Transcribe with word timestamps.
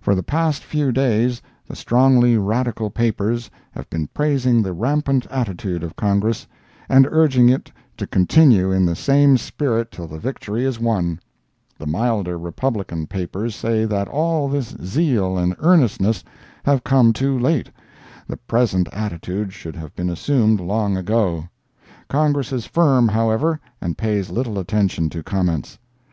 For 0.00 0.16
the 0.16 0.22
past 0.24 0.64
few 0.64 0.90
days 0.90 1.40
the 1.68 1.76
strongly 1.76 2.36
radical 2.36 2.90
papers 2.90 3.48
have 3.70 3.88
been 3.88 4.08
praising 4.08 4.62
the 4.62 4.72
rampant 4.72 5.28
attitude 5.30 5.84
of 5.84 5.94
Congress, 5.94 6.44
and 6.88 7.06
urging 7.08 7.48
it 7.48 7.70
to 7.96 8.04
continue 8.04 8.72
in 8.72 8.84
the 8.84 8.96
same 8.96 9.36
spirit 9.36 9.92
till 9.92 10.08
the 10.08 10.18
victory 10.18 10.64
is 10.64 10.80
won; 10.80 11.20
the 11.78 11.86
milder 11.86 12.36
Republican 12.36 13.06
papers 13.06 13.54
say 13.54 13.84
that 13.84 14.08
all 14.08 14.48
this 14.48 14.74
zeal 14.84 15.38
and 15.38 15.54
earnestness 15.60 16.24
have 16.64 16.82
come 16.82 17.12
too 17.12 17.38
late—the 17.38 18.38
present 18.48 18.88
attitude 18.92 19.52
should 19.52 19.76
have 19.76 19.94
been 19.94 20.10
assumed 20.10 20.58
long 20.58 20.96
ago. 20.96 21.44
Congress 22.08 22.50
is 22.52 22.66
firm, 22.66 23.06
however, 23.06 23.60
and 23.80 23.96
pays 23.96 24.30
little 24.30 24.58
attention 24.58 25.08
to 25.10 25.22
comments. 25.22 25.78